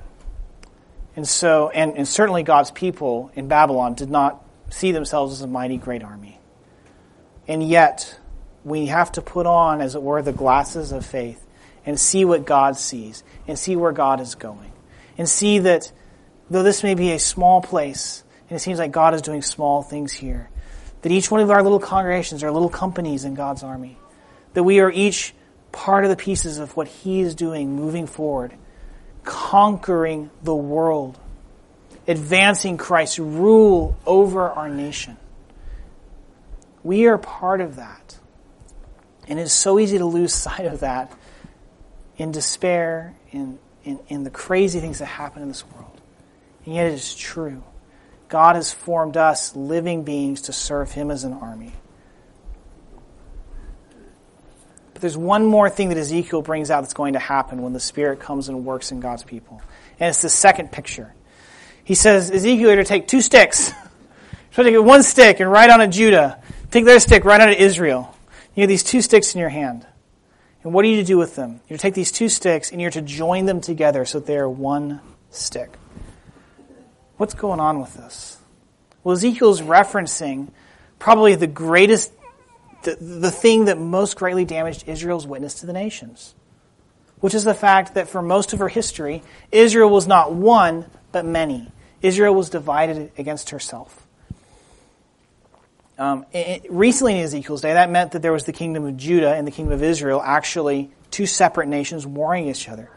[1.16, 5.46] And so, and, and certainly God's people in Babylon did not see themselves as a
[5.46, 6.38] mighty great army.
[7.48, 8.18] And yet,
[8.64, 11.44] we have to put on, as it were, the glasses of faith
[11.84, 14.72] and see what God sees and see where God is going.
[15.18, 15.90] And see that
[16.50, 19.82] though this may be a small place, and it seems like God is doing small
[19.82, 20.50] things here,
[21.02, 23.96] that each one of our little congregations are little companies in God's army,
[24.54, 25.34] that we are each
[25.72, 28.52] part of the pieces of what He is doing moving forward
[29.24, 31.18] conquering the world,
[32.06, 35.16] advancing Christ's rule over our nation.
[36.82, 38.18] We are part of that.
[39.28, 41.12] And it's so easy to lose sight of that
[42.16, 46.00] in despair, in, in, in the crazy things that happen in this world.
[46.64, 47.62] And yet it is true.
[48.28, 51.72] God has formed us living beings to serve Him as an army.
[55.00, 57.80] But there's one more thing that Ezekiel brings out that's going to happen when the
[57.80, 59.62] Spirit comes and works in God's people.
[59.98, 61.14] And it's the second picture.
[61.84, 63.72] He says, Ezekiel, you're to take two sticks.
[64.52, 66.42] So take one stick and write on it Judah.
[66.72, 68.12] Take their stick, write on it Israel.
[68.56, 69.86] You have these two sticks in your hand.
[70.64, 71.60] And what are you to do with them?
[71.68, 74.36] You're to take these two sticks and you're to join them together so that they
[74.36, 75.70] are one stick.
[77.16, 78.38] What's going on with this?
[79.04, 80.48] Well, Ezekiel's referencing
[80.98, 82.12] probably the greatest
[82.82, 86.34] the, the thing that most greatly damaged Israel's witness to the nations,
[87.20, 91.24] which is the fact that for most of her history, Israel was not one, but
[91.24, 91.70] many.
[92.02, 94.06] Israel was divided against herself.
[95.98, 99.34] Um, it, recently in Ezekiel's day, that meant that there was the kingdom of Judah
[99.34, 102.90] and the kingdom of Israel, actually two separate nations warring each other.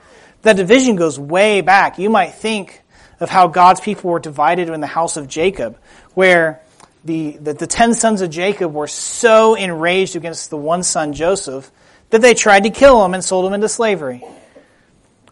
[0.43, 2.00] That division goes way back.
[2.00, 2.82] You might think
[3.19, 5.78] of how God's people were divided in the house of Jacob,
[6.13, 6.62] where
[7.04, 11.72] the, the, the ten sons of Jacob were so enraged against the one son, Joseph,
[12.10, 14.24] that they tried to kill him and sold him into slavery.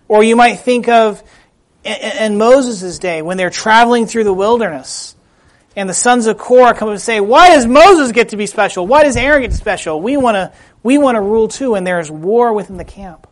[0.08, 1.24] Or you might think of
[1.84, 5.16] in Moses' day when they're traveling through the wilderness
[5.76, 8.46] and the sons of Korah come up and say, why does Moses get to be
[8.46, 8.86] special?
[8.86, 10.02] Why does Aaron get special?
[10.02, 10.52] We want to,
[10.84, 13.28] we want to rule too and there's war within the camp.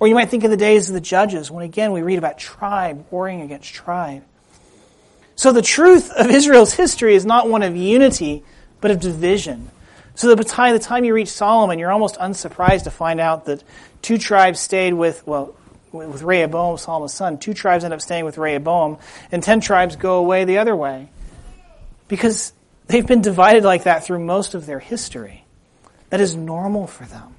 [0.00, 2.38] Or you might think of the days of the judges when again we read about
[2.38, 4.24] tribe warring against tribe.
[5.40, 8.44] So the truth of Israel's history is not one of unity,
[8.82, 9.70] but of division.
[10.14, 13.64] So by the time you reach Solomon, you're almost unsurprised to find out that
[14.02, 15.56] two tribes stayed with, well,
[15.92, 17.38] with Rehoboam, Solomon's son.
[17.38, 18.98] Two tribes end up staying with Rehoboam,
[19.32, 21.08] and ten tribes go away the other way.
[22.06, 22.52] Because
[22.88, 25.46] they've been divided like that through most of their history.
[26.10, 27.34] That is normal for them.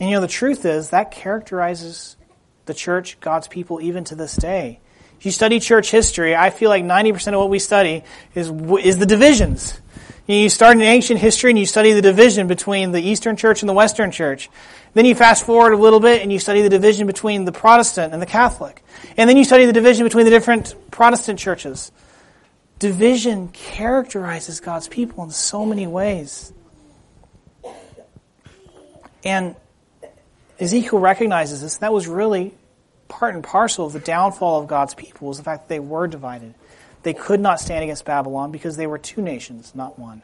[0.00, 2.16] And you know, the truth is that characterizes
[2.66, 4.80] the church, God's people, even to this day.
[5.18, 8.98] If you study church history, I feel like 90% of what we study is, is
[8.98, 9.80] the divisions.
[10.26, 13.68] You start in ancient history and you study the division between the Eastern Church and
[13.68, 14.48] the Western Church.
[14.94, 18.14] Then you fast forward a little bit and you study the division between the Protestant
[18.14, 18.82] and the Catholic.
[19.18, 21.92] And then you study the division between the different Protestant churches.
[22.78, 26.52] Division characterizes God's people in so many ways.
[29.24, 29.56] And
[30.60, 31.74] Ezekiel recognizes this.
[31.74, 32.54] and That was really
[33.08, 36.06] part and parcel of the downfall of God's people was the fact that they were
[36.06, 36.54] divided.
[37.02, 40.22] They could not stand against Babylon because they were two nations, not one.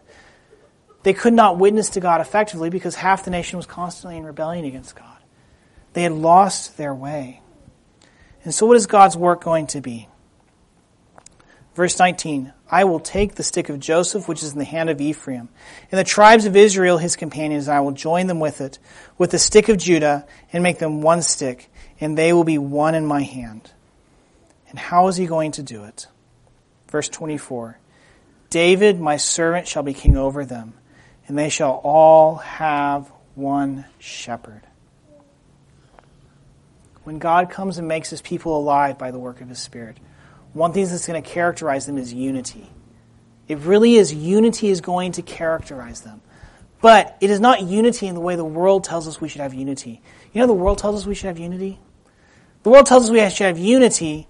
[1.02, 4.64] They could not witness to God effectively because half the nation was constantly in rebellion
[4.64, 5.16] against God.
[5.92, 7.42] They had lost their way.
[8.44, 10.08] And so, what is God's work going to be?
[11.74, 15.00] Verse 19 I will take the stick of Joseph, which is in the hand of
[15.00, 15.48] Ephraim,
[15.90, 18.78] and the tribes of Israel, his companions, I will join them with it,
[19.18, 21.68] with the stick of Judah, and make them one stick,
[22.00, 23.72] and they will be one in my hand.
[24.68, 26.06] And how is he going to do it?
[26.88, 27.78] Verse 24
[28.50, 30.74] David, my servant, shall be king over them,
[31.26, 34.62] and they shall all have one shepherd.
[37.02, 39.96] When God comes and makes his people alive by the work of his Spirit,
[40.52, 42.68] one thing that's going to characterize them is unity.
[43.48, 46.20] It really is unity is going to characterize them.
[46.80, 49.52] But it is not unity in the way the world tells us we should have
[49.52, 50.00] unity.
[50.32, 51.78] You know, the world tells us we should have unity?
[52.62, 54.28] The world tells us we should have unity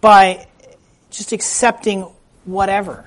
[0.00, 0.46] by
[1.10, 2.02] just accepting
[2.44, 3.04] whatever.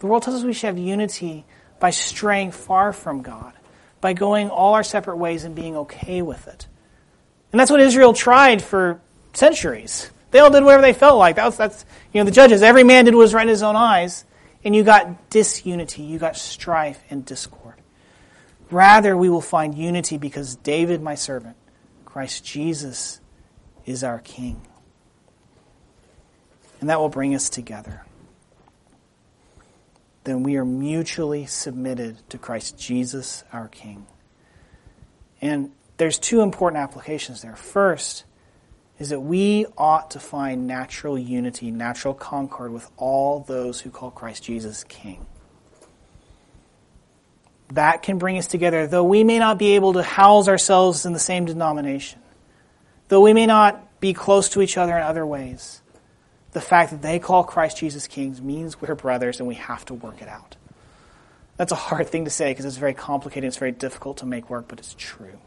[0.00, 1.44] The world tells us we should have unity
[1.80, 3.52] by straying far from God,
[4.00, 6.66] by going all our separate ways and being okay with it.
[7.50, 9.00] And that's what Israel tried for
[9.32, 10.10] centuries.
[10.32, 11.36] They all did whatever they felt like.
[11.36, 13.62] That was, that's, you know, the judges, every man did what was right in his
[13.62, 14.24] own eyes,
[14.64, 17.74] and you got disunity, you got strife and discord.
[18.70, 21.56] Rather, we will find unity because David, my servant,
[22.06, 23.20] Christ Jesus,
[23.84, 24.60] is our King.
[26.80, 28.02] And that will bring us together.
[30.24, 34.06] Then we are mutually submitted to Christ Jesus, our King.
[35.42, 37.56] And there's two important applications there.
[37.56, 38.24] First,
[39.02, 44.12] is that we ought to find natural unity, natural concord with all those who call
[44.12, 45.26] Christ Jesus King.
[47.72, 51.12] That can bring us together, though we may not be able to house ourselves in
[51.12, 52.20] the same denomination,
[53.08, 55.82] though we may not be close to each other in other ways.
[56.52, 59.94] The fact that they call Christ Jesus King means we're brothers and we have to
[59.94, 60.54] work it out.
[61.56, 64.48] That's a hard thing to say because it's very complicated, it's very difficult to make
[64.48, 65.40] work, but it's true.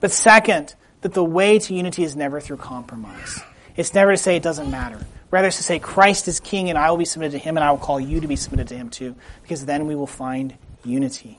[0.00, 3.40] But second, that the way to unity is never through compromise.
[3.76, 5.04] It's never to say it doesn't matter.
[5.30, 7.64] Rather, it's to say Christ is king and I will be submitted to him and
[7.64, 10.54] I will call you to be submitted to him too, because then we will find
[10.84, 11.38] unity.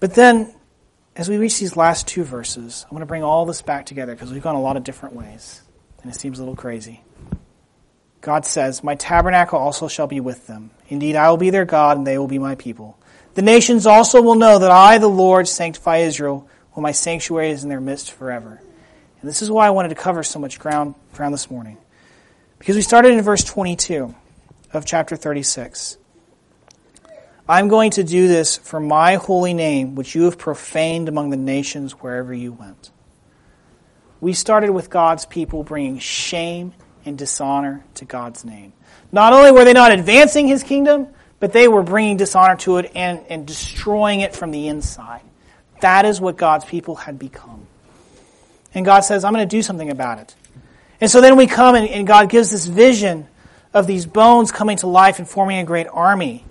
[0.00, 0.54] But then,
[1.14, 4.14] as we reach these last two verses, I want to bring all this back together
[4.14, 5.62] because we've gone a lot of different ways,
[6.02, 7.02] and it seems a little crazy.
[8.20, 10.70] God says, My tabernacle also shall be with them.
[10.88, 12.98] Indeed, I will be their God, and they will be my people.
[13.34, 16.48] The nations also will know that I, the Lord, sanctify Israel
[16.82, 18.60] my sanctuary is in their midst forever.
[19.20, 21.78] And this is why I wanted to cover so much ground, ground this morning.
[22.58, 24.14] Because we started in verse 22
[24.72, 25.98] of chapter 36.
[27.48, 31.36] I'm going to do this for my holy name, which you have profaned among the
[31.36, 32.90] nations wherever you went.
[34.20, 36.72] We started with God's people bringing shame
[37.04, 38.72] and dishonor to God's name.
[39.12, 41.08] Not only were they not advancing his kingdom,
[41.38, 45.22] but they were bringing dishonor to it and, and destroying it from the inside.
[45.80, 47.66] That is what God's people had become.
[48.74, 50.34] And God says, I'm going to do something about it.
[51.00, 53.26] And so then we come and, and God gives this vision
[53.72, 56.44] of these bones coming to life and forming a great army.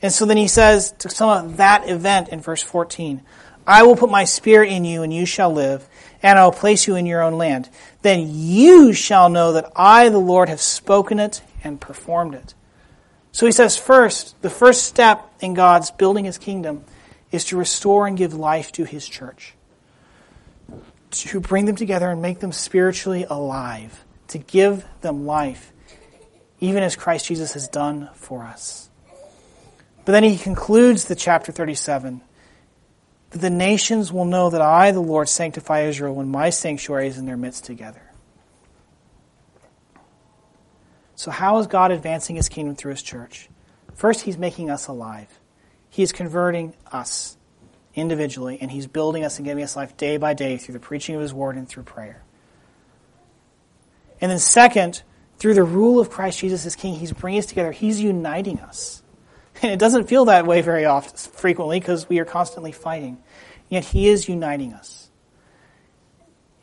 [0.00, 3.22] And so then he says to sum up that event in verse 14,
[3.66, 5.88] I will put my spirit in you and you shall live,
[6.22, 7.68] and I will place you in your own land.
[8.02, 12.54] Then you shall know that I, the Lord, have spoken it and performed it.
[13.32, 16.84] So he says first, the first step in God's building his kingdom
[17.34, 19.54] is to restore and give life to his church,
[21.10, 25.72] to bring them together and make them spiritually alive, to give them life,
[26.60, 28.88] even as Christ Jesus has done for us.
[30.04, 32.20] But then he concludes the chapter 37
[33.30, 37.18] that the nations will know that I, the Lord, sanctify Israel when my sanctuary is
[37.18, 38.12] in their midst together.
[41.16, 43.48] So, how is God advancing his kingdom through his church?
[43.94, 45.40] First, he's making us alive.
[45.94, 47.36] He is converting us
[47.94, 51.14] individually, and He's building us and giving us life day by day through the preaching
[51.14, 52.24] of His Word and through prayer.
[54.20, 55.04] And then, second,
[55.38, 57.70] through the rule of Christ Jesus as King, He's bringing us together.
[57.70, 59.02] He's uniting us.
[59.62, 63.18] And it doesn't feel that way very often, frequently, because we are constantly fighting.
[63.68, 65.08] Yet He is uniting us.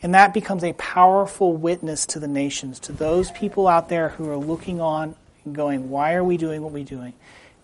[0.01, 4.29] And that becomes a powerful witness to the nations, to those people out there who
[4.29, 5.15] are looking on
[5.45, 7.13] and going, Why are we doing what we're doing?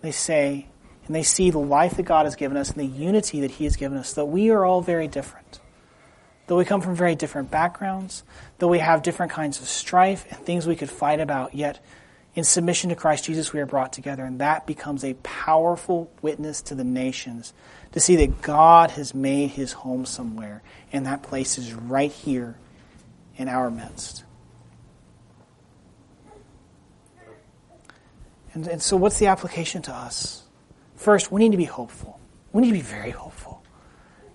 [0.00, 0.66] They say,
[1.08, 3.64] and they see the life that God has given us and the unity that He
[3.64, 5.58] has given us, that we are all very different.
[6.46, 8.22] Though we come from very different backgrounds,
[8.58, 11.82] though we have different kinds of strife and things we could fight about, yet
[12.34, 16.60] in submission to Christ Jesus we are brought together, and that becomes a powerful witness
[16.62, 17.54] to the nations
[17.92, 22.54] to see that God has made His home somewhere, and that place is right here
[23.36, 24.24] in our midst.
[28.52, 30.42] And, and so, what's the application to us?
[30.98, 32.18] First, we need to be hopeful.
[32.52, 33.62] We need to be very hopeful.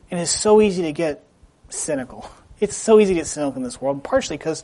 [0.10, 1.26] And it's so easy to get
[1.68, 2.30] cynical.
[2.60, 4.64] It's so easy to get cynical in this world, partially because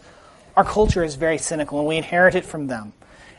[0.56, 2.94] our culture is very cynical and we inherit it from them.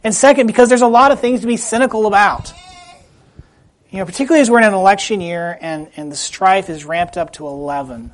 [0.04, 2.52] And second, because there's a lot of things to be cynical about.
[3.88, 7.16] You know, particularly as we're in an election year and, and the strife is ramped
[7.16, 8.12] up to 11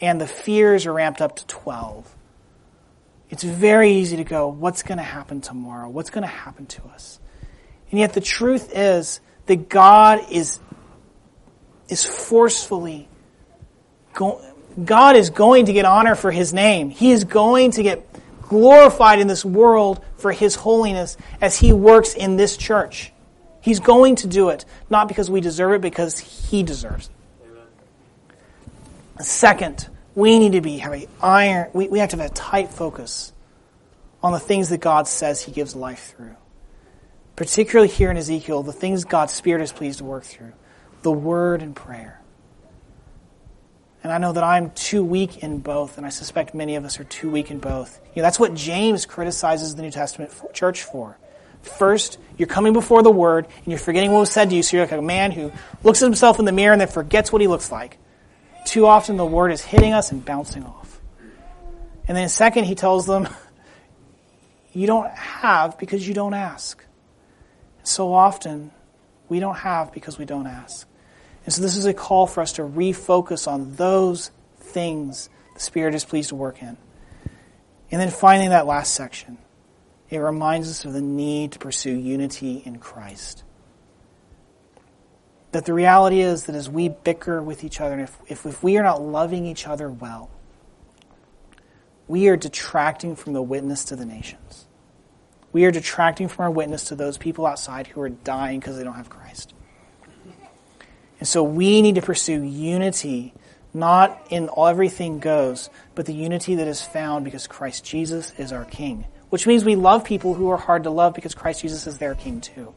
[0.00, 2.10] and the fears are ramped up to 12.
[3.28, 5.90] It's very easy to go, what's going to happen tomorrow?
[5.90, 7.20] What's going to happen to us?
[7.90, 10.58] And yet the truth is, that God is,
[11.88, 13.08] is forcefully
[14.14, 14.40] go,
[14.82, 16.90] God is going to get honor for his name.
[16.90, 18.06] He is going to get
[18.48, 23.12] glorified in this world for His holiness as He works in this church.
[23.60, 29.24] He's going to do it, not because we deserve it, because He deserves it.
[29.24, 31.70] Second, we need to be have a iron.
[31.72, 33.32] We, we have to have a tight focus
[34.22, 36.36] on the things that God says He gives life through.
[37.36, 40.52] Particularly here in Ezekiel, the things God's Spirit is pleased to work through,
[41.02, 42.20] the Word and prayer.
[44.04, 47.00] And I know that I'm too weak in both, and I suspect many of us
[47.00, 48.00] are too weak in both.
[48.14, 51.16] You know, that's what James criticizes the New Testament church for.
[51.62, 54.76] First, you're coming before the Word, and you're forgetting what was said to you, so
[54.76, 55.50] you're like a man who
[55.82, 57.98] looks at himself in the mirror and then forgets what he looks like.
[58.66, 61.00] Too often the Word is hitting us and bouncing off.
[62.06, 63.26] And then second, he tells them,
[64.74, 66.83] you don't have because you don't ask.
[67.84, 68.72] So often,
[69.28, 70.88] we don't have because we don't ask.
[71.44, 75.94] And so this is a call for us to refocus on those things the Spirit
[75.94, 76.76] is pleased to work in.
[77.90, 79.38] And then finally, that last section,
[80.10, 83.44] it reminds us of the need to pursue unity in Christ.
[85.52, 88.62] That the reality is that as we bicker with each other, and if, if, if
[88.62, 90.30] we are not loving each other well,
[92.08, 94.66] we are detracting from the witness to the nations.
[95.54, 98.82] We are detracting from our witness to those people outside who are dying because they
[98.82, 99.54] don't have Christ.
[101.20, 103.32] And so we need to pursue unity,
[103.72, 108.64] not in everything goes, but the unity that is found because Christ Jesus is our
[108.64, 109.04] King.
[109.30, 112.16] Which means we love people who are hard to love because Christ Jesus is their
[112.16, 112.74] King too.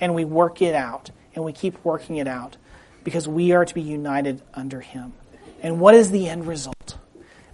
[0.00, 2.56] And we work it out, and we keep working it out
[3.02, 5.12] because we are to be united under Him.
[5.60, 6.98] And what is the end result?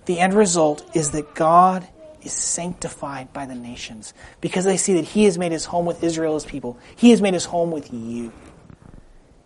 [0.04, 1.88] The end result is that God
[2.22, 6.02] is sanctified by the nations because they see that He has made His home with
[6.02, 6.78] Israel people.
[6.96, 8.32] He has made His home with you.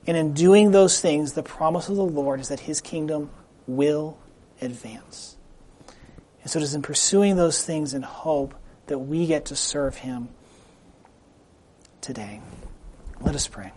[0.06, 3.30] And in doing those things, the promise of the Lord is that his kingdom
[3.66, 4.16] will
[4.60, 5.36] advance.
[6.42, 8.54] And so it is in pursuing those things in hope
[8.86, 10.28] that we get to serve him
[12.00, 12.40] today.
[13.20, 13.72] Let us pray.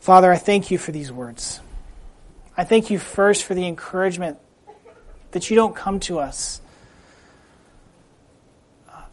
[0.00, 1.60] Father, I thank you for these words.
[2.56, 4.38] I thank you first for the encouragement
[5.32, 6.60] that you don't come to us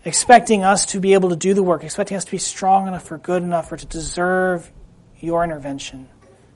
[0.03, 3.11] expecting us to be able to do the work, expecting us to be strong enough
[3.11, 4.71] or good enough or to deserve
[5.19, 6.09] your intervention.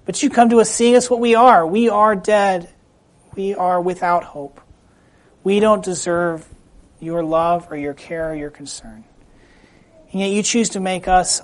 [0.05, 1.65] But you come to us seeing us what we are.
[1.65, 2.69] We are dead.
[3.35, 4.61] We are without hope.
[5.43, 6.47] We don't deserve
[6.99, 9.03] your love or your care or your concern.
[10.11, 11.41] And yet you choose to make us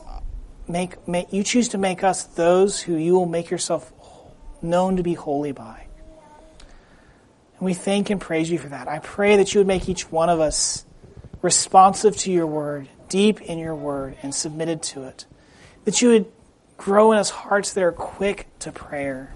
[0.68, 3.92] make, make you choose to make us those who you will make yourself
[4.62, 5.86] known to be holy by.
[7.58, 8.88] And we thank and praise you for that.
[8.88, 10.86] I pray that you would make each one of us
[11.42, 15.26] responsive to your word, deep in your word, and submitted to it.
[15.86, 16.32] That you would
[16.78, 19.36] grow in us hearts that are quick to prayer.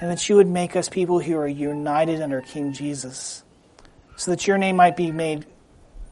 [0.00, 3.42] And that you would make us people who are united under King Jesus.
[4.16, 5.46] So that your name might be made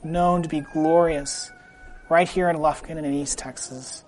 [0.02, 1.50] known to be glorious
[2.08, 4.04] right here in Lufkin and in East Texas.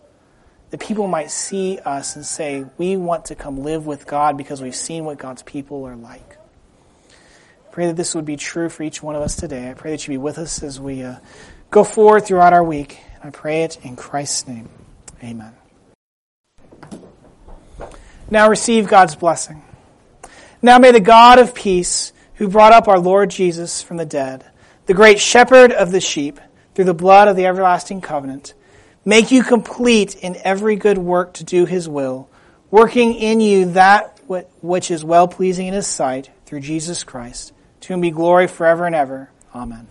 [0.71, 4.63] That people might see us and say, we want to come live with God because
[4.63, 6.39] we've seen what God's people are like
[7.71, 9.71] pray that this would be true for each one of us today.
[9.71, 11.17] I pray that you be with us as we uh,
[11.71, 13.01] go forward throughout our week.
[13.23, 14.69] I pray it in Christ's name.
[15.23, 15.53] Amen.
[18.31, 19.63] Now receive God's blessing.
[20.63, 24.45] Now may the God of peace, who brought up our Lord Jesus from the dead,
[24.87, 26.41] the great shepherd of the sheep,
[26.75, 28.55] through the blood of the everlasting covenant,
[29.11, 32.29] make you complete in every good work to do his will,
[32.71, 34.17] working in you that
[34.61, 38.87] which is well pleasing in his sight through Jesus Christ to whom be glory forever
[38.87, 39.29] and ever.
[39.53, 39.89] Amen.